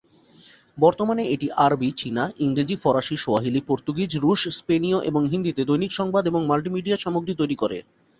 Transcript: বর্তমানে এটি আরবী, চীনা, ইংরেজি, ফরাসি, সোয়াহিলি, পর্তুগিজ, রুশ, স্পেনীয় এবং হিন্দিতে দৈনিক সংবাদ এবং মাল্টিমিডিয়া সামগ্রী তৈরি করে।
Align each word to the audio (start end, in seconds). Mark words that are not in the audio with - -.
বর্তমানে 0.77 1.23
এটি 1.25 1.47
আরবী, 1.57 1.89
চীনা, 1.91 2.23
ইংরেজি, 2.39 2.75
ফরাসি, 2.75 3.15
সোয়াহিলি, 3.17 3.61
পর্তুগিজ, 3.61 4.11
রুশ, 4.17 4.41
স্পেনীয় 4.57 4.99
এবং 5.01 5.21
হিন্দিতে 5.27 5.61
দৈনিক 5.65 5.91
সংবাদ 5.91 6.23
এবং 6.27 6.41
মাল্টিমিডিয়া 6.45 6.97
সামগ্রী 6.97 7.33
তৈরি 7.35 7.55
করে। 7.55 7.77